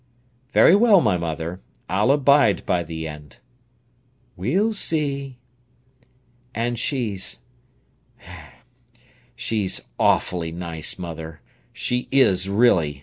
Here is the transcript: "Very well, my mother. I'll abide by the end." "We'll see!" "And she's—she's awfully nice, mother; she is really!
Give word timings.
"Very 0.51 0.75
well, 0.75 0.99
my 0.99 1.15
mother. 1.15 1.61
I'll 1.87 2.09
abide 2.09 2.65
by 2.65 2.81
the 2.81 3.07
end." 3.07 3.37
"We'll 4.35 4.73
see!" 4.73 5.37
"And 6.55 6.79
she's—she's 6.79 7.37
awfully 9.99 10.51
nice, 10.51 10.97
mother; 10.97 11.39
she 11.71 12.07
is 12.11 12.49
really! 12.49 12.99